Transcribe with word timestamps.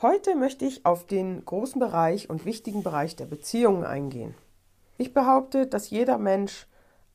Heute 0.00 0.36
möchte 0.36 0.64
ich 0.64 0.86
auf 0.86 1.06
den 1.08 1.44
großen 1.44 1.80
Bereich 1.80 2.30
und 2.30 2.44
wichtigen 2.44 2.84
Bereich 2.84 3.16
der 3.16 3.26
Beziehungen 3.26 3.82
eingehen. 3.84 4.36
Ich 4.96 5.12
behaupte, 5.12 5.66
dass 5.66 5.90
jeder 5.90 6.18
Mensch 6.18 6.68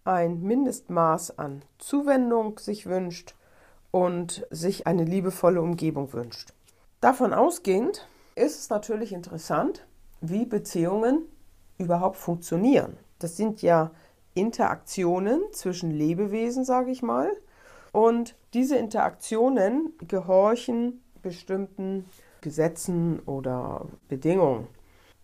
ein 0.03 0.41
Mindestmaß 0.41 1.39
an 1.39 1.61
Zuwendung 1.77 2.59
sich 2.59 2.85
wünscht 2.85 3.35
und 3.91 4.45
sich 4.49 4.85
eine 4.85 5.05
liebevolle 5.05 5.61
Umgebung 5.61 6.11
wünscht. 6.11 6.52
Davon 6.99 7.34
ausgehend 7.34 8.05
ist 8.35 8.59
es 8.59 8.70
natürlich 8.70 9.13
interessant, 9.13 9.86
wie 10.20 10.45
Beziehungen 10.45 11.22
überhaupt 11.77 12.17
funktionieren. 12.17 12.97
Das 13.17 13.38
sind 13.38 13.61
ja 13.61 13.91
Interaktionen 14.34 15.41
zwischen 15.53 15.89
Lebewesen, 15.89 16.66
sage 16.66 16.91
ich 16.91 17.02
mal. 17.02 17.31
Und 17.94 18.36
diese 18.53 18.75
Interaktionen 18.75 19.94
gehorchen 20.05 21.02
bestimmten 21.22 22.03
Gesetzen 22.43 23.21
oder 23.21 23.88
Bedingungen. 24.07 24.67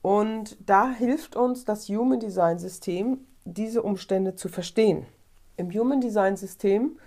Und 0.01 0.57
da 0.65 0.89
hilft 0.89 1.35
uns 1.35 1.65
das 1.65 1.87
Human 1.89 2.19
Design 2.19 2.57
System, 2.57 3.27
diese 3.45 3.84
Umstände 3.84 4.34
zu 4.35 4.49
verstehen. 4.49 5.05
Im 5.57 5.71
Human 5.71 6.01
Design 6.01 6.35
System 6.37 6.98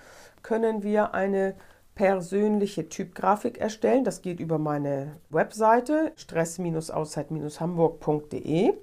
können 0.42 0.84
wir 0.84 1.14
eine 1.14 1.56
persönliche 1.94 2.88
Typgrafik 2.88 3.58
erstellen. 3.58 4.04
Das 4.04 4.22
geht 4.22 4.40
über 4.40 4.58
meine 4.58 5.18
Webseite 5.30 6.12
stress-auszeit-hamburg.de 6.16 8.74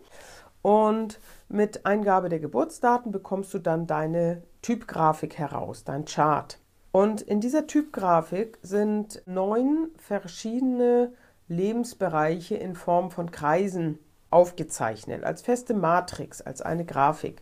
und 0.62 1.20
mit 1.48 1.86
Eingabe 1.86 2.30
der 2.30 2.40
Geburtsdaten 2.40 3.12
bekommst 3.12 3.54
du 3.54 3.60
dann 3.60 3.88
deine 3.88 4.44
Typgrafik 4.62 5.38
heraus, 5.38 5.84
dein 5.84 6.06
Chart. 6.06 6.60
Und 6.92 7.22
in 7.22 7.40
dieser 7.40 7.68
Typgrafik 7.68 8.58
sind 8.62 9.22
neun 9.26 9.90
verschiedene 9.98 11.14
Lebensbereiche 11.50 12.56
in 12.56 12.76
Form 12.76 13.12
von 13.12 13.32
Kreisen 13.32 14.00
aufgezeichnet, 14.30 15.24
als 15.24 15.42
feste 15.42 15.74
Matrix, 15.74 16.42
als 16.42 16.62
eine 16.62 16.86
Grafik. 16.86 17.42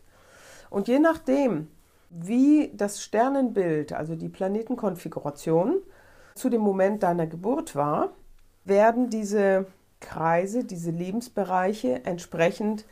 Und 0.69 0.87
je 0.87 0.99
nachdem, 0.99 1.67
wie 2.09 2.71
das 2.73 3.03
Sternenbild, 3.03 3.93
also 3.93 4.15
die 4.15 4.29
Planetenkonfiguration, 4.29 5.81
zu 6.35 6.49
dem 6.49 6.61
Moment 6.61 7.03
deiner 7.03 7.27
Geburt 7.27 7.75
war, 7.75 8.13
werden 8.63 9.09
diese 9.09 9.67
Kreise, 9.99 10.63
diese 10.63 10.91
Lebensbereiche 10.91 12.05
entsprechend 12.05 12.85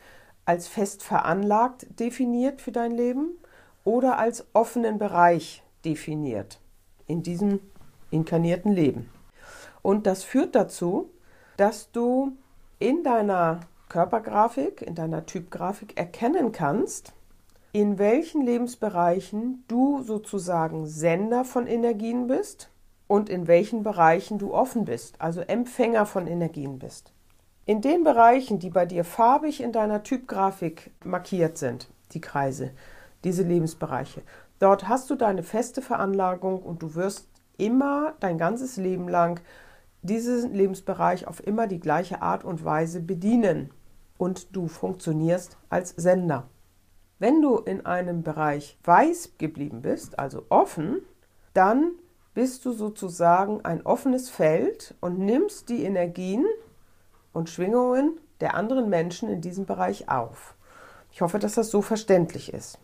als 0.44 0.68
fest 0.68 1.02
veranlagt 1.02 1.86
definiert 1.98 2.60
für 2.60 2.72
dein 2.72 2.92
Leben 2.92 3.38
oder 3.84 4.18
als 4.18 4.46
offenen 4.52 4.98
Bereich 4.98 5.62
definiert 5.84 6.60
in 7.06 7.22
diesem 7.22 7.60
inkarnierten 8.10 8.72
Leben. 8.72 9.08
Und 9.86 10.08
das 10.08 10.24
führt 10.24 10.56
dazu, 10.56 11.10
dass 11.56 11.92
du 11.92 12.32
in 12.80 13.04
deiner 13.04 13.60
Körpergrafik, 13.88 14.82
in 14.82 14.96
deiner 14.96 15.26
Typgrafik 15.26 15.96
erkennen 15.96 16.50
kannst, 16.50 17.12
in 17.70 17.96
welchen 17.96 18.42
Lebensbereichen 18.42 19.62
du 19.68 20.02
sozusagen 20.02 20.86
Sender 20.86 21.44
von 21.44 21.68
Energien 21.68 22.26
bist 22.26 22.68
und 23.06 23.28
in 23.28 23.46
welchen 23.46 23.84
Bereichen 23.84 24.38
du 24.38 24.52
offen 24.52 24.86
bist, 24.86 25.20
also 25.20 25.40
Empfänger 25.40 26.04
von 26.04 26.26
Energien 26.26 26.80
bist. 26.80 27.12
In 27.64 27.80
den 27.80 28.02
Bereichen, 28.02 28.58
die 28.58 28.70
bei 28.70 28.86
dir 28.86 29.04
farbig 29.04 29.62
in 29.62 29.70
deiner 29.70 30.02
Typgrafik 30.02 30.90
markiert 31.04 31.58
sind, 31.58 31.86
die 32.10 32.20
Kreise, 32.20 32.72
diese 33.22 33.44
Lebensbereiche, 33.44 34.22
dort 34.58 34.88
hast 34.88 35.10
du 35.10 35.14
deine 35.14 35.44
feste 35.44 35.80
Veranlagung 35.80 36.60
und 36.60 36.82
du 36.82 36.96
wirst 36.96 37.28
immer 37.56 38.14
dein 38.18 38.36
ganzes 38.36 38.76
Leben 38.78 39.08
lang 39.08 39.40
diesen 40.02 40.54
Lebensbereich 40.54 41.26
auf 41.26 41.44
immer 41.46 41.66
die 41.66 41.80
gleiche 41.80 42.22
Art 42.22 42.44
und 42.44 42.64
Weise 42.64 43.00
bedienen 43.00 43.70
und 44.18 44.54
du 44.54 44.68
funktionierst 44.68 45.56
als 45.68 45.90
Sender. 45.90 46.48
Wenn 47.18 47.40
du 47.40 47.56
in 47.56 47.86
einem 47.86 48.22
Bereich 48.22 48.78
weiß 48.84 49.32
geblieben 49.38 49.82
bist, 49.82 50.18
also 50.18 50.44
offen, 50.48 51.00
dann 51.54 51.92
bist 52.34 52.66
du 52.66 52.72
sozusagen 52.72 53.64
ein 53.64 53.84
offenes 53.86 54.28
Feld 54.28 54.94
und 55.00 55.18
nimmst 55.18 55.70
die 55.70 55.84
Energien 55.84 56.44
und 57.32 57.48
Schwingungen 57.48 58.20
der 58.40 58.54
anderen 58.54 58.90
Menschen 58.90 59.30
in 59.30 59.40
diesem 59.40 59.64
Bereich 59.64 60.10
auf. 60.10 60.54
Ich 61.10 61.22
hoffe, 61.22 61.38
dass 61.38 61.54
das 61.54 61.70
so 61.70 61.80
verständlich 61.80 62.52
ist. 62.52 62.78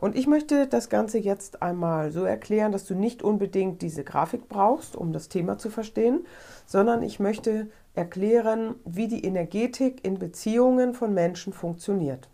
Und 0.00 0.14
ich 0.16 0.28
möchte 0.28 0.68
das 0.68 0.90
Ganze 0.90 1.18
jetzt 1.18 1.60
einmal 1.60 2.12
so 2.12 2.22
erklären, 2.22 2.70
dass 2.70 2.84
du 2.84 2.94
nicht 2.94 3.24
unbedingt 3.24 3.82
diese 3.82 4.04
Grafik 4.04 4.48
brauchst, 4.48 4.94
um 4.94 5.12
das 5.12 5.28
Thema 5.28 5.58
zu 5.58 5.70
verstehen, 5.70 6.24
sondern 6.66 7.02
ich 7.02 7.18
möchte 7.18 7.66
erklären, 7.94 8.76
wie 8.84 9.08
die 9.08 9.24
Energetik 9.24 10.04
in 10.04 10.20
Beziehungen 10.20 10.94
von 10.94 11.14
Menschen 11.14 11.52
funktioniert. 11.52 12.28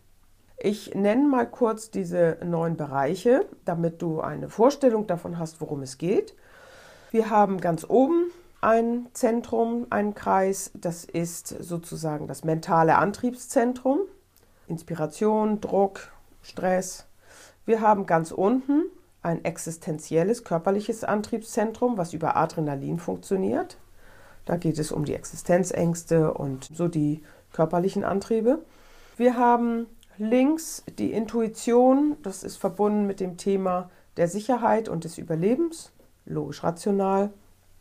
Ich 0.58 0.94
nenne 0.94 1.26
mal 1.26 1.47
kurz 1.47 1.91
diese 1.91 2.36
neun 2.44 2.76
Bereiche, 2.76 3.47
damit 3.64 4.02
du 4.02 4.20
eine 4.20 4.50
Vorstellung 4.50 5.06
davon 5.06 5.38
hast, 5.38 5.62
worum 5.62 5.81
es 5.81 5.96
geht. 5.96 6.34
Wir 7.12 7.31
haben 7.31 7.62
ganz 7.62 7.88
oben 7.88 8.31
ein 8.60 9.06
Zentrum, 9.14 9.86
einen 9.88 10.14
Kreis, 10.14 10.70
das 10.75 11.06
ist 11.06 11.48
sozusagen 11.48 12.26
das 12.26 12.44
mentale 12.44 12.96
Antriebszentrum. 12.96 14.00
Inspiration, 14.69 15.62
Druck, 15.62 16.12
Stress. 16.42 17.06
Wir 17.66 17.80
haben 17.80 18.06
ganz 18.06 18.30
unten 18.30 18.84
ein 19.22 19.44
existenzielles 19.44 20.44
körperliches 20.44 21.02
Antriebszentrum, 21.02 21.97
was 21.97 22.12
über 22.12 22.36
Adrenalin 22.36 22.98
funktioniert. 22.98 23.78
Da 24.44 24.56
geht 24.56 24.78
es 24.78 24.92
um 24.92 25.04
die 25.04 25.14
Existenzängste 25.14 26.34
und 26.34 26.69
so 26.75 26.88
die 26.88 27.22
körperlichen 27.52 28.04
Antriebe. 28.04 28.64
Wir 29.16 29.36
haben 29.36 29.86
Links 30.19 30.84
die 30.98 31.12
Intuition, 31.12 32.16
das 32.22 32.44
ist 32.44 32.56
verbunden 32.56 33.06
mit 33.06 33.20
dem 33.20 33.36
Thema 33.36 33.91
der 34.16 34.28
Sicherheit 34.28 34.88
und 34.88 35.04
des 35.04 35.19
Überlebens, 35.19 35.92
logisch 36.25 36.62
rational, 36.62 37.31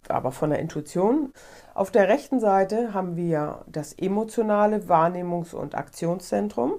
aber 0.07 0.31
von 0.31 0.49
der 0.49 0.59
Intuition. 0.59 1.31
Auf 1.73 1.91
der 1.91 2.07
rechten 2.07 2.39
Seite 2.39 2.93
haben 2.93 3.15
wir 3.15 3.65
das 3.67 3.93
emotionale 3.93 4.77
Wahrnehmungs- 4.87 5.53
und 5.53 5.75
Aktionszentrum. 5.75 6.73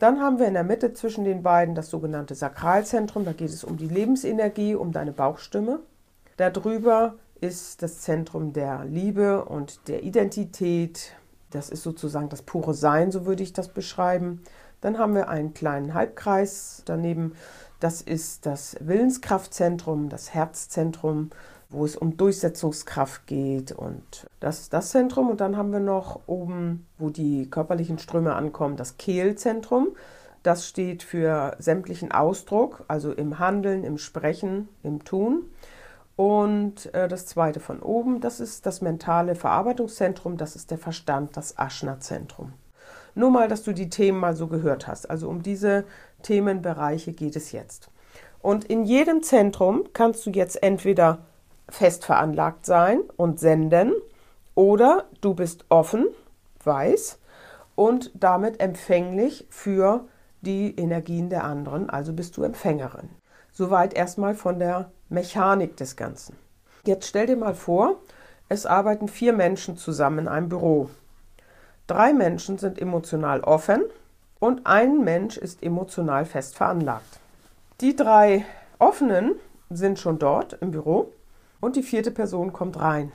Dann 0.00 0.18
haben 0.18 0.38
wir 0.38 0.48
in 0.48 0.54
der 0.54 0.64
Mitte 0.64 0.94
zwischen 0.94 1.24
den 1.24 1.42
beiden 1.42 1.74
das 1.74 1.90
sogenannte 1.90 2.34
Sakralzentrum, 2.34 3.26
da 3.26 3.34
geht 3.34 3.50
es 3.50 3.64
um 3.64 3.76
die 3.76 3.86
Lebensenergie, 3.86 4.74
um 4.74 4.92
deine 4.92 5.12
Bauchstimme. 5.12 5.80
Darüber 6.38 7.16
ist 7.38 7.82
das 7.82 8.00
Zentrum 8.00 8.54
der 8.54 8.86
Liebe 8.86 9.44
und 9.44 9.88
der 9.88 10.02
Identität. 10.02 11.12
Das 11.50 11.68
ist 11.68 11.82
sozusagen 11.82 12.30
das 12.30 12.40
pure 12.40 12.72
Sein, 12.72 13.12
so 13.12 13.26
würde 13.26 13.42
ich 13.42 13.52
das 13.52 13.68
beschreiben. 13.68 14.42
Dann 14.80 14.96
haben 14.96 15.14
wir 15.14 15.28
einen 15.28 15.52
kleinen 15.52 15.92
Halbkreis 15.92 16.80
daneben. 16.86 17.34
Das 17.78 18.00
ist 18.00 18.46
das 18.46 18.76
Willenskraftzentrum, 18.80 20.08
das 20.08 20.32
Herzzentrum, 20.32 21.28
wo 21.70 21.84
es 21.84 21.96
um 21.96 22.16
Durchsetzungskraft 22.16 23.26
geht. 23.26 23.72
Und 23.72 24.26
das 24.40 24.60
ist 24.60 24.72
das 24.72 24.90
Zentrum. 24.90 25.30
Und 25.30 25.40
dann 25.40 25.56
haben 25.56 25.72
wir 25.72 25.80
noch 25.80 26.20
oben, 26.26 26.86
wo 26.98 27.10
die 27.10 27.48
körperlichen 27.48 27.98
Ströme 27.98 28.34
ankommen, 28.34 28.76
das 28.76 28.96
Kehlzentrum. 28.96 29.88
Das 30.42 30.66
steht 30.66 31.02
für 31.02 31.56
sämtlichen 31.58 32.12
Ausdruck, 32.12 32.84
also 32.88 33.12
im 33.12 33.38
Handeln, 33.38 33.84
im 33.84 33.98
Sprechen, 33.98 34.68
im 34.82 35.04
Tun. 35.04 35.44
Und 36.16 36.92
äh, 36.94 37.08
das 37.08 37.26
zweite 37.26 37.60
von 37.60 37.80
oben, 37.80 38.20
das 38.20 38.40
ist 38.40 38.66
das 38.66 38.82
mentale 38.82 39.34
Verarbeitungszentrum, 39.34 40.36
das 40.36 40.56
ist 40.56 40.70
der 40.70 40.78
Verstand, 40.78 41.36
das 41.36 41.56
Aschner-Zentrum. 41.56 42.52
Nur 43.14 43.30
mal, 43.30 43.48
dass 43.48 43.62
du 43.62 43.72
die 43.72 43.88
Themen 43.90 44.18
mal 44.18 44.36
so 44.36 44.46
gehört 44.46 44.86
hast. 44.86 45.08
Also 45.08 45.28
um 45.28 45.42
diese 45.42 45.84
Themenbereiche 46.22 47.12
geht 47.12 47.36
es 47.36 47.52
jetzt. 47.52 47.90
Und 48.42 48.64
in 48.64 48.84
jedem 48.84 49.22
Zentrum 49.22 49.84
kannst 49.92 50.24
du 50.26 50.30
jetzt 50.30 50.62
entweder 50.62 51.26
fest 51.70 52.04
veranlagt 52.04 52.66
sein 52.66 53.00
und 53.16 53.40
senden 53.40 53.94
oder 54.54 55.04
du 55.20 55.34
bist 55.34 55.64
offen, 55.68 56.06
weiß 56.64 57.18
und 57.74 58.10
damit 58.14 58.60
empfänglich 58.60 59.46
für 59.50 60.06
die 60.42 60.74
Energien 60.76 61.30
der 61.30 61.44
anderen, 61.44 61.90
also 61.90 62.12
bist 62.12 62.36
du 62.36 62.42
Empfängerin. 62.42 63.10
Soweit 63.52 63.94
erstmal 63.94 64.34
von 64.34 64.58
der 64.58 64.90
Mechanik 65.08 65.76
des 65.76 65.96
Ganzen. 65.96 66.36
Jetzt 66.84 67.08
stell 67.08 67.26
dir 67.26 67.36
mal 67.36 67.54
vor, 67.54 67.96
es 68.48 68.66
arbeiten 68.66 69.08
vier 69.08 69.32
Menschen 69.32 69.76
zusammen 69.76 70.20
in 70.20 70.28
einem 70.28 70.48
Büro. 70.48 70.90
Drei 71.86 72.12
Menschen 72.12 72.58
sind 72.58 72.80
emotional 72.80 73.40
offen 73.40 73.82
und 74.38 74.66
ein 74.66 75.04
Mensch 75.04 75.36
ist 75.36 75.62
emotional 75.62 76.24
fest 76.24 76.56
veranlagt. 76.56 77.20
Die 77.80 77.94
drei 77.94 78.44
Offenen 78.78 79.34
sind 79.68 79.98
schon 79.98 80.18
dort 80.18 80.54
im 80.54 80.70
Büro 80.70 81.12
und 81.60 81.76
die 81.76 81.82
vierte 81.82 82.10
Person 82.10 82.52
kommt 82.52 82.80
rein. 82.80 83.12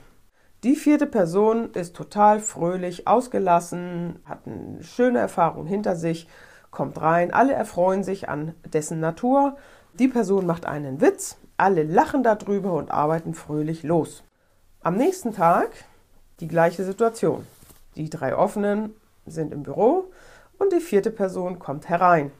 Die 0.64 0.76
vierte 0.76 1.06
Person 1.06 1.70
ist 1.72 1.94
total 1.94 2.40
fröhlich, 2.40 3.06
ausgelassen, 3.06 4.20
hat 4.24 4.46
eine 4.46 4.82
schöne 4.82 5.18
Erfahrung 5.18 5.66
hinter 5.66 5.96
sich, 5.96 6.28
kommt 6.70 7.00
rein, 7.00 7.32
alle 7.32 7.52
erfreuen 7.52 8.02
sich 8.02 8.28
an 8.28 8.54
dessen 8.72 9.00
Natur. 9.00 9.56
Die 9.94 10.08
Person 10.08 10.46
macht 10.46 10.66
einen 10.66 11.00
Witz, 11.00 11.36
alle 11.56 11.82
lachen 11.82 12.22
darüber 12.22 12.72
und 12.72 12.90
arbeiten 12.90 13.34
fröhlich 13.34 13.82
los. 13.82 14.24
Am 14.82 14.96
nächsten 14.96 15.32
Tag 15.32 15.70
die 16.40 16.48
gleiche 16.48 16.84
Situation. 16.84 17.46
Die 17.96 18.10
drei 18.10 18.36
Offenen 18.36 18.94
sind 19.26 19.52
im 19.52 19.62
Büro 19.62 20.10
und 20.58 20.72
die 20.72 20.80
vierte 20.80 21.10
Person 21.10 21.58
kommt 21.58 21.88
herein. 21.88 22.30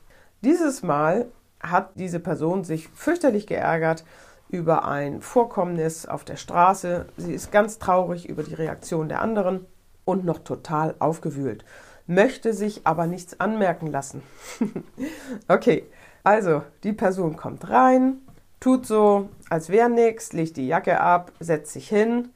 Dieses 0.43 0.83
Mal 0.83 1.27
hat 1.61 1.91
diese 1.95 2.21
Person 2.21 2.65
sich 2.65 2.89
fürchterlich 2.89 3.47
geärgert 3.47 4.05
über 4.49 4.87
ein 4.87 5.21
Vorkommnis 5.21 6.07
auf 6.07 6.25
der 6.25 6.37
Straße. 6.37 7.07
Sie 7.17 7.35
ist 7.35 7.51
ganz 7.51 7.79
traurig 7.79 8.29
über 8.29 8.43
die 8.43 8.55
Reaktion 8.55 9.09
der 9.09 9.21
anderen 9.21 9.67
und 10.05 10.25
noch 10.25 10.39
total 10.39 10.95
aufgewühlt, 10.99 11.65
möchte 12.07 12.55
sich 12.55 12.87
aber 12.87 13.07
nichts 13.07 13.41
anmerken 13.41 13.89
lassen. 13.89 14.23
okay, 15.49 15.85
also 16.23 16.63
die 16.85 16.93
Person 16.93 17.37
kommt 17.37 17.69
rein, 17.69 18.19
tut 18.61 18.87
so, 18.87 19.29
als 19.51 19.69
wäre 19.69 19.91
nichts, 19.91 20.33
legt 20.33 20.57
die 20.57 20.69
Jacke 20.69 21.01
ab, 21.01 21.33
setzt 21.41 21.73
sich 21.73 21.89
hin 21.89 22.29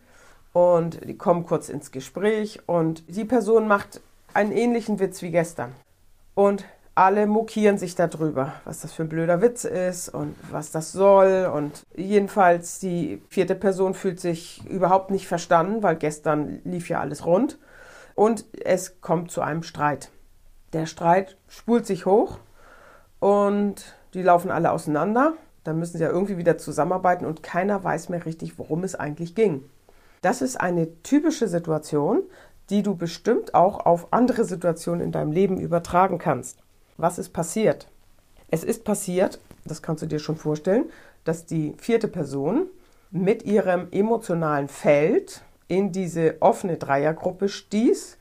und 0.52 1.04
die 1.08 1.16
kommen 1.16 1.46
kurz 1.46 1.68
ins 1.68 1.92
Gespräch 1.92 2.60
und 2.66 3.04
die 3.08 3.24
Person 3.24 3.68
macht 3.68 4.00
einen 4.34 4.52
ähnlichen 4.52 4.98
Witz 4.98 5.22
wie 5.22 5.30
gestern. 5.30 5.72
Und 6.34 6.64
alle 7.00 7.26
mokieren 7.26 7.78
sich 7.78 7.94
darüber, 7.94 8.52
was 8.66 8.82
das 8.82 8.92
für 8.92 9.04
ein 9.04 9.08
blöder 9.08 9.40
Witz 9.40 9.64
ist 9.64 10.10
und 10.10 10.36
was 10.50 10.70
das 10.70 10.92
soll. 10.92 11.50
Und 11.52 11.82
jedenfalls 11.96 12.78
die 12.78 13.22
vierte 13.30 13.54
Person 13.54 13.94
fühlt 13.94 14.20
sich 14.20 14.62
überhaupt 14.68 15.10
nicht 15.10 15.26
verstanden, 15.26 15.82
weil 15.82 15.96
gestern 15.96 16.60
lief 16.64 16.90
ja 16.90 17.00
alles 17.00 17.24
rund. 17.24 17.58
Und 18.14 18.44
es 18.62 19.00
kommt 19.00 19.30
zu 19.30 19.40
einem 19.40 19.62
Streit. 19.62 20.10
Der 20.74 20.84
Streit 20.84 21.38
spult 21.48 21.86
sich 21.86 22.04
hoch 22.04 22.38
und 23.18 23.96
die 24.12 24.22
laufen 24.22 24.50
alle 24.50 24.70
auseinander. 24.70 25.32
Dann 25.64 25.78
müssen 25.78 25.96
sie 25.96 26.04
ja 26.04 26.10
irgendwie 26.10 26.36
wieder 26.36 26.58
zusammenarbeiten 26.58 27.24
und 27.24 27.42
keiner 27.42 27.82
weiß 27.82 28.10
mehr 28.10 28.26
richtig, 28.26 28.58
worum 28.58 28.84
es 28.84 28.94
eigentlich 28.94 29.34
ging. 29.34 29.64
Das 30.20 30.42
ist 30.42 30.60
eine 30.60 31.02
typische 31.02 31.48
Situation, 31.48 32.24
die 32.68 32.82
du 32.82 32.94
bestimmt 32.94 33.54
auch 33.54 33.86
auf 33.86 34.12
andere 34.12 34.44
Situationen 34.44 35.02
in 35.02 35.12
deinem 35.12 35.32
Leben 35.32 35.58
übertragen 35.58 36.18
kannst. 36.18 36.59
Was 37.00 37.18
ist 37.18 37.30
passiert? 37.30 37.88
Es 38.50 38.62
ist 38.62 38.84
passiert, 38.84 39.40
das 39.64 39.80
kannst 39.80 40.02
du 40.02 40.06
dir 40.06 40.18
schon 40.18 40.36
vorstellen, 40.36 40.90
dass 41.24 41.46
die 41.46 41.74
vierte 41.78 42.08
Person 42.08 42.66
mit 43.10 43.44
ihrem 43.44 43.88
emotionalen 43.90 44.68
Feld 44.68 45.42
in 45.66 45.92
diese 45.92 46.36
offene 46.40 46.76
Dreiergruppe 46.76 47.48
stieß. 47.48 48.18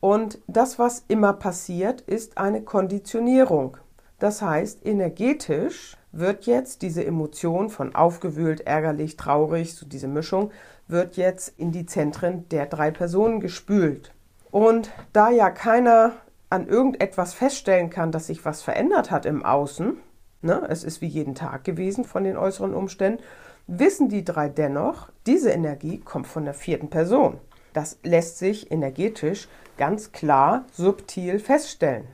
Und 0.00 0.40
das, 0.48 0.76
was 0.76 1.04
immer 1.06 1.34
passiert, 1.34 2.00
ist 2.00 2.36
eine 2.36 2.62
Konditionierung. 2.62 3.76
Das 4.18 4.42
heißt, 4.42 4.84
energetisch 4.84 5.96
wird 6.10 6.46
jetzt 6.46 6.82
diese 6.82 7.04
Emotion 7.04 7.70
von 7.70 7.94
aufgewühlt, 7.94 8.62
ärgerlich, 8.62 9.16
traurig, 9.16 9.76
so 9.76 9.86
diese 9.86 10.08
Mischung, 10.08 10.50
wird 10.88 11.16
jetzt 11.16 11.52
in 11.58 11.70
die 11.70 11.86
Zentren 11.86 12.48
der 12.48 12.66
drei 12.66 12.90
Personen 12.90 13.38
gespült. 13.38 14.12
Und 14.50 14.90
da 15.12 15.30
ja 15.30 15.50
keiner 15.50 16.14
an 16.50 16.68
irgendetwas 16.68 17.34
feststellen 17.34 17.90
kann, 17.90 18.12
dass 18.12 18.28
sich 18.28 18.44
was 18.44 18.62
verändert 18.62 19.10
hat 19.10 19.26
im 19.26 19.44
Außen, 19.44 19.96
ne, 20.42 20.66
es 20.68 20.84
ist 20.84 21.00
wie 21.00 21.06
jeden 21.06 21.34
Tag 21.34 21.64
gewesen 21.64 22.04
von 22.04 22.24
den 22.24 22.36
äußeren 22.36 22.74
Umständen, 22.74 23.22
wissen 23.66 24.08
die 24.08 24.24
drei 24.24 24.48
dennoch, 24.48 25.10
diese 25.26 25.50
Energie 25.50 25.98
kommt 25.98 26.26
von 26.26 26.44
der 26.44 26.54
vierten 26.54 26.88
Person. 26.88 27.38
Das 27.72 27.98
lässt 28.04 28.38
sich 28.38 28.70
energetisch 28.70 29.48
ganz 29.76 30.12
klar 30.12 30.64
subtil 30.72 31.38
feststellen. 31.38 32.06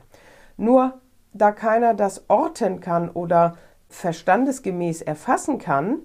Nur 0.57 0.99
da 1.33 1.51
keiner 1.51 1.93
das 1.93 2.25
orten 2.27 2.79
kann 2.79 3.09
oder 3.09 3.57
verstandesgemäß 3.89 5.01
erfassen 5.01 5.59
kann, 5.59 5.99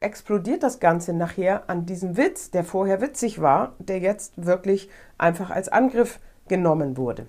explodiert 0.00 0.62
das 0.62 0.80
Ganze 0.80 1.12
nachher 1.12 1.68
an 1.68 1.86
diesem 1.86 2.16
Witz, 2.16 2.50
der 2.50 2.64
vorher 2.64 3.00
witzig 3.00 3.40
war, 3.40 3.74
der 3.78 3.98
jetzt 3.98 4.32
wirklich 4.36 4.88
einfach 5.18 5.50
als 5.50 5.68
Angriff 5.68 6.20
genommen 6.48 6.96
wurde. 6.96 7.26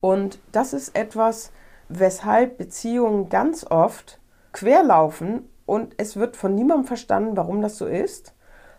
Und 0.00 0.38
das 0.52 0.72
ist 0.72 0.96
etwas, 0.96 1.52
weshalb 1.88 2.56
Beziehungen 2.56 3.28
ganz 3.28 3.66
oft 3.68 4.18
querlaufen 4.52 5.48
und 5.66 5.94
es 5.98 6.16
wird 6.16 6.36
von 6.36 6.54
niemandem 6.54 6.86
verstanden, 6.86 7.36
warum 7.36 7.60
das 7.60 7.76
so 7.76 7.86
ist, 7.86 8.34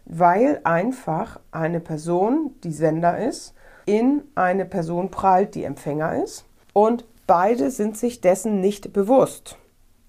weil 0.06 0.62
einfach 0.64 1.40
eine 1.52 1.80
Person, 1.80 2.56
die 2.64 2.72
Sender 2.72 3.20
ist, 3.20 3.54
in 3.86 4.24
eine 4.36 4.66
Person 4.66 5.12
prallt, 5.12 5.56
die 5.56 5.64
Empfänger 5.64 6.24
ist 6.24 6.46
und 6.74 7.06
beide 7.28 7.70
sind 7.70 7.98
sich 7.98 8.22
dessen 8.22 8.60
nicht 8.60 8.92
bewusst. 8.92 9.58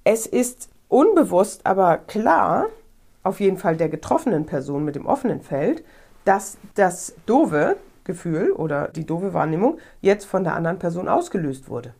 Es 0.04 0.26
ist 0.26 0.70
unbewusst, 0.88 1.66
aber 1.66 1.98
klar, 1.98 2.66
auf 3.22 3.38
jeden 3.38 3.58
Fall 3.58 3.76
der 3.76 3.88
getroffenen 3.88 4.46
Person 4.46 4.84
mit 4.84 4.96
dem 4.96 5.06
offenen 5.06 5.42
Feld, 5.42 5.84
dass 6.24 6.56
das 6.74 7.14
doofe 7.26 7.76
Gefühl 8.04 8.52
oder 8.52 8.88
die 8.88 9.06
doofe 9.06 9.34
Wahrnehmung 9.34 9.78
jetzt 10.00 10.24
von 10.24 10.44
der 10.44 10.54
anderen 10.54 10.78
Person 10.78 11.08
ausgelöst 11.08 11.68
wurde. 11.68 11.94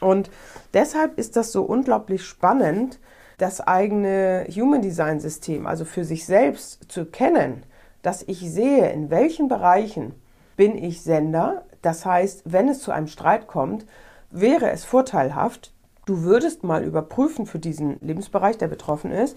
Und 0.00 0.30
deshalb 0.72 1.18
ist 1.18 1.36
das 1.36 1.52
so 1.52 1.62
unglaublich 1.62 2.24
spannend, 2.24 2.98
das 3.38 3.60
eigene 3.60 4.46
Human 4.50 4.82
Design 4.82 5.20
System, 5.20 5.66
also 5.66 5.84
für 5.84 6.04
sich 6.04 6.26
selbst 6.26 6.90
zu 6.90 7.06
kennen, 7.06 7.64
dass 8.02 8.22
ich 8.22 8.38
sehe, 8.50 8.90
in 8.90 9.10
welchen 9.10 9.48
Bereichen 9.48 10.14
bin 10.56 10.76
ich 10.76 11.02
Sender. 11.02 11.64
Das 11.82 12.04
heißt, 12.04 12.42
wenn 12.44 12.68
es 12.68 12.80
zu 12.80 12.92
einem 12.92 13.06
Streit 13.06 13.46
kommt, 13.46 13.86
wäre 14.30 14.70
es 14.70 14.84
vorteilhaft, 14.84 15.72
du 16.04 16.22
würdest 16.22 16.64
mal 16.64 16.84
überprüfen 16.84 17.46
für 17.46 17.58
diesen 17.58 17.98
Lebensbereich, 18.00 18.58
der 18.58 18.68
betroffen 18.68 19.10
ist, 19.10 19.36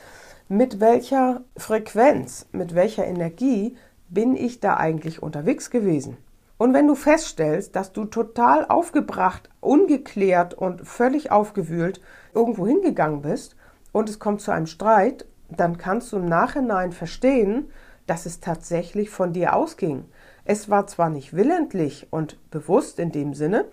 mit 0.50 0.80
welcher 0.80 1.42
Frequenz, 1.56 2.48
mit 2.52 2.76
welcher 2.76 3.06
Energie 3.06 3.76
bin 4.14 4.36
ich 4.36 4.60
da 4.60 4.78
eigentlich 4.78 5.22
unterwegs 5.24 5.70
gewesen. 5.70 6.18
Und 6.58 6.74
wenn 6.74 6.88
du 6.88 6.96
feststellst, 6.96 7.76
dass 7.76 7.92
du 7.92 8.06
total 8.06 8.66
aufgebracht, 8.68 9.50
ungeklärt 9.60 10.54
und 10.54 10.88
völlig 10.88 11.32
aufgewühlt 11.32 12.00
irgendwo 12.34 12.68
hingegangen 12.68 13.22
bist 13.22 13.56
und 13.92 14.10
es 14.10 14.20
kommt 14.20 14.42
zu 14.42 14.52
einem 14.52 14.68
Streit, 14.68 15.26
dann 15.50 15.78
kannst 15.78 16.12
du 16.12 16.18
im 16.18 16.26
Nachhinein 16.26 16.92
verstehen, 16.92 17.70
dass 18.08 18.26
es 18.26 18.40
tatsächlich 18.40 19.10
von 19.10 19.34
dir 19.34 19.56
ausging. 19.56 20.06
Es 20.46 20.70
war 20.70 20.88
zwar 20.88 21.10
nicht 21.10 21.34
willentlich 21.34 22.08
und 22.12 22.38
bewusst 22.52 23.00
in 23.00 23.12
dem 23.12 23.34
Sinne, 23.34 23.66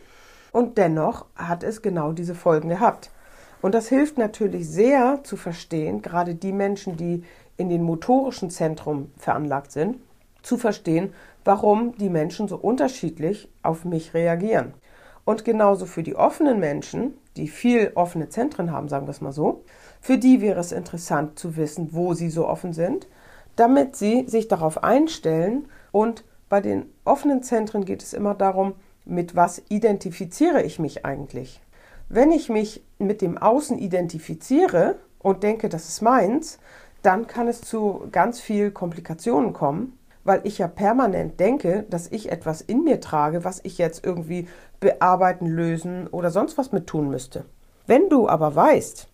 und 0.52 0.78
dennoch 0.78 1.26
hat 1.36 1.62
es 1.62 1.80
genau 1.80 2.12
diese 2.12 2.34
Folgen 2.34 2.70
gehabt. 2.70 3.10
Und 3.62 3.74
das 3.74 3.88
hilft 3.88 4.18
natürlich 4.18 4.68
sehr 4.68 5.20
zu 5.22 5.36
verstehen, 5.36 6.02
gerade 6.02 6.34
die 6.34 6.52
Menschen, 6.52 6.96
die 6.96 7.24
in 7.56 7.68
den 7.68 7.82
motorischen 7.82 8.50
Zentrum 8.50 9.12
veranlagt 9.16 9.70
sind, 9.70 9.98
zu 10.42 10.56
verstehen, 10.56 11.12
warum 11.44 11.96
die 11.96 12.10
Menschen 12.10 12.48
so 12.48 12.56
unterschiedlich 12.56 13.48
auf 13.62 13.84
mich 13.84 14.14
reagieren. 14.14 14.74
Und 15.24 15.44
genauso 15.44 15.86
für 15.86 16.02
die 16.02 16.16
offenen 16.16 16.58
Menschen, 16.60 17.14
die 17.36 17.48
viel 17.48 17.92
offene 17.94 18.28
Zentren 18.28 18.72
haben, 18.72 18.88
sagen 18.88 19.06
wir 19.06 19.12
es 19.12 19.20
mal 19.20 19.32
so, 19.32 19.64
für 20.00 20.18
die 20.18 20.40
wäre 20.40 20.60
es 20.60 20.72
interessant 20.72 21.38
zu 21.38 21.56
wissen, 21.56 21.90
wo 21.92 22.14
sie 22.14 22.30
so 22.30 22.48
offen 22.48 22.72
sind, 22.72 23.06
damit 23.56 23.96
sie 23.96 24.26
sich 24.26 24.48
darauf 24.48 24.82
einstellen. 24.82 25.68
Und 25.92 26.24
bei 26.48 26.60
den 26.60 26.86
offenen 27.04 27.42
Zentren 27.42 27.84
geht 27.84 28.02
es 28.02 28.12
immer 28.12 28.34
darum, 28.34 28.74
mit 29.04 29.36
was 29.36 29.62
identifiziere 29.68 30.62
ich 30.62 30.78
mich 30.78 31.04
eigentlich? 31.04 31.60
Wenn 32.08 32.32
ich 32.32 32.48
mich 32.48 32.82
mit 32.98 33.22
dem 33.22 33.38
Außen 33.38 33.78
identifiziere 33.78 34.96
und 35.20 35.42
denke, 35.42 35.68
das 35.68 35.88
ist 35.88 36.02
meins, 36.02 36.58
dann 37.02 37.26
kann 37.26 37.48
es 37.48 37.60
zu 37.60 38.08
ganz 38.10 38.40
viel 38.40 38.70
Komplikationen 38.70 39.52
kommen, 39.52 39.96
weil 40.24 40.40
ich 40.44 40.58
ja 40.58 40.68
permanent 40.68 41.40
denke, 41.40 41.84
dass 41.88 42.08
ich 42.08 42.30
etwas 42.30 42.60
in 42.60 42.84
mir 42.84 43.00
trage, 43.00 43.44
was 43.44 43.60
ich 43.64 43.78
jetzt 43.78 44.04
irgendwie 44.04 44.48
bearbeiten, 44.80 45.46
lösen 45.46 46.06
oder 46.08 46.30
sonst 46.30 46.58
was 46.58 46.72
mit 46.72 46.86
tun 46.86 47.10
müsste. 47.10 47.44
Wenn 47.86 48.08
du 48.08 48.28
aber 48.28 48.54
weißt, 48.54 49.08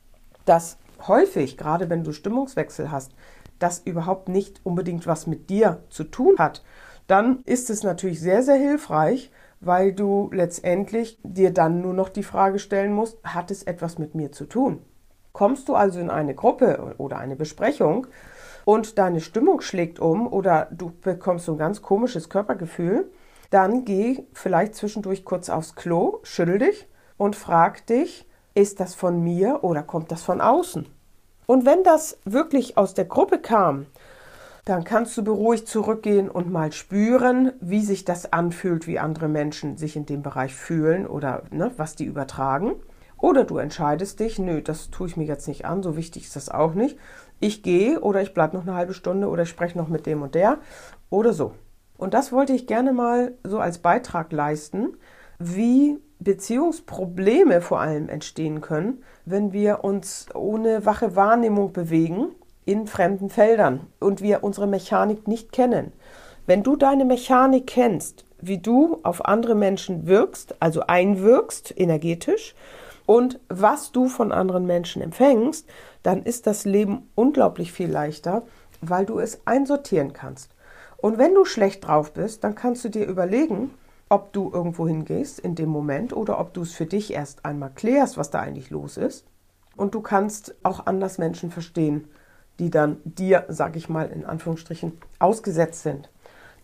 dass 0.45 0.79
häufig, 1.07 1.57
gerade 1.57 1.91
wenn 1.91 2.05
du 2.05 2.13
Stimmungswechsel 2.13 2.91
hast, 2.91 3.13
das 3.59 3.81
überhaupt 3.81 4.29
nicht 4.29 4.61
unbedingt 4.65 5.07
was 5.07 5.27
mit 5.27 5.51
dir 5.51 5.83
zu 5.89 6.05
tun 6.05 6.37
hat, 6.39 6.63
dann 7.07 7.41
ist 7.45 7.71
es 7.71 7.83
natürlich 7.83 8.21
sehr, 8.21 8.43
sehr 8.43 8.57
hilfreich, 8.57 9.31
weil 9.61 9.93
du 9.93 10.29
letztendlich 10.33 11.19
dir 11.23 11.53
dann 11.53 11.81
nur 11.81 11.95
noch 11.95 12.09
die 12.09 12.23
Frage 12.23 12.59
stellen 12.59 12.93
musst, 12.93 13.19
hat 13.25 13.51
es 13.51 13.63
etwas 13.63 13.99
mit 13.99 14.15
mir 14.15 14.33
zu 14.33 14.45
tun? 14.45 14.83
Kommst 15.33 15.69
du 15.69 15.75
also 15.75 16.01
in 16.01 16.11
eine 16.11 16.35
Gruppe 16.35 16.95
oder 16.99 17.19
eine 17.19 17.37
Besprechung 17.37 18.07
und 18.67 18.99
deine 18.99 19.21
Stimmung 19.21 19.61
schlägt 19.61 20.01
um 20.01 20.27
oder 20.27 20.67
du 20.73 20.91
bekommst 21.01 21.47
so 21.47 21.53
ein 21.53 21.59
ganz 21.59 21.83
komisches 21.83 22.29
Körpergefühl, 22.29 23.09
dann 23.51 23.85
geh 23.85 24.25
vielleicht 24.33 24.75
zwischendurch 24.75 25.25
kurz 25.25 25.49
aufs 25.49 25.77
Klo, 25.77 26.19
schüttel 26.25 26.59
dich 26.59 26.89
und 27.17 27.37
frag 27.37 27.87
dich, 27.87 28.27
ist 28.55 28.81
das 28.81 28.97
von 28.97 29.23
mir 29.23 29.63
oder 29.63 29.85
kommt 29.85 30.11
das 30.11 30.25
von 30.25 30.41
außen? 30.41 30.85
Und 31.47 31.65
wenn 31.65 31.85
das 31.85 32.19
wirklich 32.25 32.77
aus 32.77 32.93
der 32.93 33.05
Gruppe 33.05 33.39
kam, 33.39 33.87
dann 34.65 34.83
kannst 34.83 35.17
du 35.17 35.23
beruhigt 35.23 35.69
zurückgehen 35.69 36.29
und 36.29 36.51
mal 36.51 36.73
spüren, 36.73 37.53
wie 37.61 37.83
sich 37.83 38.05
das 38.05 38.33
anfühlt, 38.33 38.89
wie 38.89 38.99
andere 38.99 39.29
Menschen 39.29 39.77
sich 39.77 39.95
in 39.95 40.07
dem 40.07 40.23
Bereich 40.23 40.57
fühlen 40.57 41.07
oder 41.07 41.45
ne, 41.53 41.71
was 41.77 41.95
die 41.95 42.05
übertragen. 42.05 42.73
Oder 43.19 43.45
du 43.45 43.59
entscheidest 43.59 44.21
dich, 44.21 44.39
nö, 44.39 44.61
das 44.61 44.91
tue 44.91 45.09
ich 45.09 45.17
mir 45.17 45.25
jetzt 45.25 45.49
nicht 45.49 45.65
an, 45.65 45.83
so 45.83 45.97
wichtig 45.97 46.25
ist 46.25 46.37
das 46.37 46.49
auch 46.49 46.75
nicht. 46.75 46.99
Ich 47.41 47.63
gehe 47.63 48.01
oder 48.01 48.23
ich 48.23 48.35
bleibe 48.35 48.57
noch 48.57 48.67
eine 48.67 48.75
halbe 48.75 48.95
Stunde 48.95 49.29
oder 49.29 49.45
ich 49.45 49.49
spreche 49.49 49.79
noch 49.79 49.89
mit 49.89 50.07
dem 50.07 50.23
und 50.23 50.35
der 50.35 50.59
oder 51.11 51.33
so. 51.33 51.53
Und 51.97 52.15
das 52.15 52.31
wollte 52.33 52.53
ich 52.53 52.67
gerne 52.67 52.93
mal 52.93 53.33
so 53.43 53.59
als 53.59 53.79
Beitrag 53.79 54.33
leisten, 54.33 54.97
wie 55.39 55.99
Beziehungsprobleme 56.19 57.61
vor 57.61 57.81
allem 57.81 58.09
entstehen 58.09 58.61
können, 58.61 59.03
wenn 59.25 59.53
wir 59.53 59.85
uns 59.85 60.27
ohne 60.35 60.85
wache 60.87 61.17
Wahrnehmung 61.17 61.73
bewegen 61.73 62.29
in 62.65 62.87
fremden 62.87 63.31
Feldern 63.31 63.87
und 64.01 64.23
wir 64.23 64.43
unsere 64.43 64.67
Mechanik 64.67 65.29
nicht 65.29 65.53
kennen. 65.53 65.93
Wenn 66.47 66.63
du 66.63 66.77
deine 66.77 67.05
Mechanik 67.05 67.67
kennst, 67.67 68.25
wie 68.41 68.59
du 68.59 68.99
auf 69.03 69.25
andere 69.25 69.55
Menschen 69.55 70.07
wirkst, 70.07 70.57
also 70.61 70.83
einwirkst 70.83 71.75
energetisch, 71.79 72.55
und 73.07 73.41
was 73.49 73.93
du 73.93 74.09
von 74.09 74.33
anderen 74.33 74.67
Menschen 74.67 75.01
empfängst, 75.01 75.67
dann 76.03 76.23
ist 76.23 76.47
das 76.47 76.65
Leben 76.65 77.09
unglaublich 77.15 77.73
viel 77.73 77.91
leichter, 77.91 78.43
weil 78.81 79.07
du 79.07 79.19
es 79.19 79.41
einsortieren 79.47 80.13
kannst. 80.13 80.51
Und 80.97 81.19
wenn 81.19 81.35
du 81.35 81.45
schlecht 81.45 81.87
drauf 81.87 82.13
bist, 82.13 82.43
dann 82.45 82.55
kannst 82.55 82.85
du 82.85 82.89
dir 82.89 83.07
überlegen, 83.07 83.71
ob 84.09 84.33
du 84.33 84.51
irgendwo 84.53 84.87
hingehst 84.87 85.39
in 85.41 85.55
dem 85.55 85.69
Moment 85.69 86.13
oder 86.13 86.39
ob 86.39 86.55
du 86.55 86.63
es 86.63 86.73
für 86.73 86.87
dich 86.87 87.13
erst 87.13 87.45
einmal 87.45 87.71
klärst, 87.75 88.17
was 88.17 88.31
da 88.31 88.41
eigentlich 88.41 88.71
los 88.71 88.97
ist. 88.97 89.25
Und 89.77 89.95
du 89.95 90.01
kannst 90.01 90.55
auch 90.63 90.87
anders 90.87 91.19
Menschen 91.19 91.51
verstehen, 91.51 92.09
die 92.59 92.71
dann 92.71 92.99
dir, 93.05 93.45
sag 93.49 93.77
ich 93.77 93.89
mal 93.89 94.11
in 94.11 94.25
Anführungsstrichen, 94.25 94.99
ausgesetzt 95.19 95.83
sind. 95.83 96.09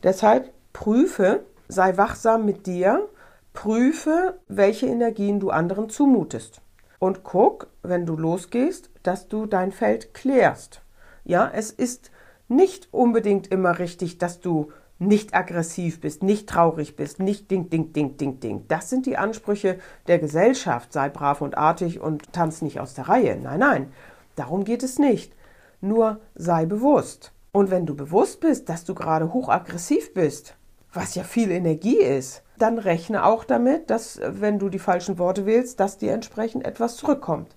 Deshalb 0.02 0.50
prüfe, 0.72 1.44
sei 1.68 1.96
wachsam 1.96 2.46
mit 2.46 2.66
dir, 2.66 3.08
prüfe, 3.52 4.40
welche 4.48 4.86
Energien 4.86 5.40
du 5.40 5.50
anderen 5.50 5.88
zumutest. 5.88 6.60
Und 6.98 7.24
guck, 7.24 7.68
wenn 7.82 8.06
du 8.06 8.16
losgehst, 8.16 8.90
dass 9.02 9.28
du 9.28 9.46
dein 9.46 9.72
Feld 9.72 10.14
klärst. 10.14 10.82
Ja, 11.24 11.50
es 11.52 11.70
ist 11.70 12.10
nicht 12.48 12.88
unbedingt 12.92 13.48
immer 13.48 13.78
richtig, 13.78 14.18
dass 14.18 14.40
du 14.40 14.70
nicht 14.98 15.34
aggressiv 15.34 16.00
bist, 16.00 16.22
nicht 16.22 16.48
traurig 16.48 16.96
bist, 16.96 17.18
nicht 17.18 17.50
ding, 17.50 17.68
ding, 17.70 17.92
ding, 17.92 18.16
ding, 18.16 18.40
ding. 18.40 18.64
Das 18.68 18.88
sind 18.88 19.06
die 19.06 19.16
Ansprüche 19.16 19.78
der 20.06 20.18
Gesellschaft. 20.18 20.92
Sei 20.92 21.08
brav 21.08 21.40
und 21.40 21.58
artig 21.58 22.00
und 22.00 22.32
tanz 22.32 22.62
nicht 22.62 22.78
aus 22.78 22.94
der 22.94 23.08
Reihe. 23.08 23.36
Nein, 23.36 23.58
nein, 23.58 23.92
darum 24.36 24.64
geht 24.64 24.82
es 24.82 24.98
nicht. 24.98 25.34
Nur 25.80 26.20
sei 26.34 26.66
bewusst. 26.66 27.32
Und 27.50 27.70
wenn 27.70 27.84
du 27.84 27.96
bewusst 27.96 28.40
bist, 28.40 28.68
dass 28.68 28.84
du 28.84 28.94
gerade 28.94 29.32
hochaggressiv 29.32 30.14
bist, 30.14 30.56
was 30.92 31.14
ja 31.14 31.24
viel 31.24 31.50
Energie 31.50 31.98
ist, 31.98 32.42
dann 32.58 32.78
rechne 32.78 33.24
auch 33.24 33.44
damit, 33.44 33.90
dass, 33.90 34.20
wenn 34.22 34.58
du 34.58 34.68
die 34.68 34.78
falschen 34.78 35.18
Worte 35.18 35.46
wählst, 35.46 35.80
dass 35.80 35.98
dir 35.98 36.12
entsprechend 36.12 36.64
etwas 36.64 36.96
zurückkommt. 36.96 37.56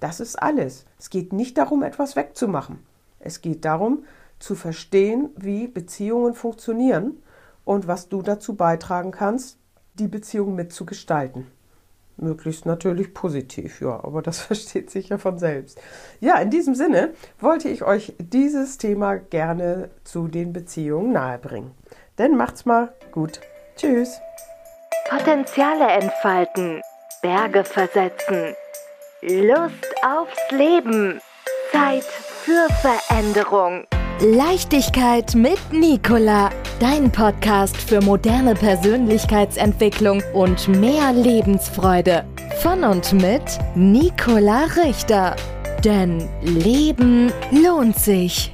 Das 0.00 0.20
ist 0.20 0.36
alles. 0.36 0.84
Es 0.98 1.10
geht 1.10 1.32
nicht 1.32 1.56
darum, 1.56 1.82
etwas 1.82 2.14
wegzumachen. 2.14 2.80
Es 3.20 3.40
geht 3.40 3.64
darum, 3.64 4.04
zu 4.38 4.54
verstehen, 4.54 5.30
wie 5.36 5.66
Beziehungen 5.66 6.34
funktionieren 6.34 7.22
und 7.64 7.86
was 7.86 8.08
du 8.08 8.20
dazu 8.20 8.54
beitragen 8.54 9.10
kannst, 9.10 9.58
die 9.94 10.08
Beziehung 10.08 10.54
mitzugestalten. 10.54 11.46
Möglichst 12.16 12.64
natürlich 12.64 13.12
positiv, 13.12 13.80
ja, 13.80 14.04
aber 14.04 14.22
das 14.22 14.38
versteht 14.40 14.90
sich 14.90 15.08
ja 15.08 15.18
von 15.18 15.38
selbst. 15.38 15.80
Ja, 16.20 16.38
in 16.38 16.50
diesem 16.50 16.74
Sinne 16.74 17.14
wollte 17.40 17.68
ich 17.68 17.82
euch 17.82 18.14
dieses 18.18 18.78
Thema 18.78 19.16
gerne 19.16 19.90
zu 20.04 20.28
den 20.28 20.52
Beziehungen 20.52 21.12
nahebringen. 21.12 21.72
Denn 22.18 22.36
macht's 22.36 22.64
mal 22.64 22.92
gut. 23.10 23.40
Tschüss. 23.76 24.20
Potenziale 25.08 25.86
entfalten, 25.86 26.80
Berge 27.22 27.64
versetzen, 27.64 28.54
Lust 29.22 29.84
aufs 30.06 30.50
Leben, 30.50 31.20
Zeit 31.72 32.04
für 32.04 32.68
Veränderung. 32.80 33.84
Leichtigkeit 34.20 35.34
mit 35.34 35.58
Nicola, 35.72 36.50
dein 36.78 37.10
Podcast 37.10 37.76
für 37.76 38.00
moderne 38.00 38.54
Persönlichkeitsentwicklung 38.54 40.22
und 40.32 40.68
mehr 40.68 41.12
Lebensfreude. 41.12 42.24
Von 42.60 42.84
und 42.84 43.12
mit 43.12 43.58
Nicola 43.74 44.66
Richter. 44.76 45.34
Denn 45.84 46.28
Leben 46.42 47.32
lohnt 47.50 47.98
sich. 47.98 48.53